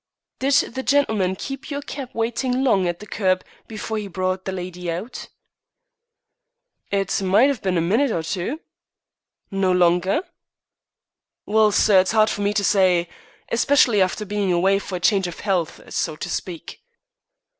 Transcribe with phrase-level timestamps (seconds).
[0.39, 4.51] "Did the gentleman keep your cab waiting long at the kerb before he brought the
[4.51, 5.27] lady out?"
[6.89, 8.61] "It might 'a' bin a minute or two?"
[9.51, 10.23] "No longer?"
[11.45, 13.09] "Well, sir, it's 'ard for me to say,
[13.51, 16.81] especially after bein' away for a change of 'ealth, so to speak."